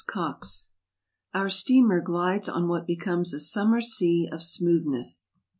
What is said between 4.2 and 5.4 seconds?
of smoothness.